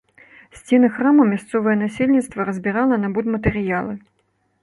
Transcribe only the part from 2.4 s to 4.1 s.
разбірала на будматэрыялы.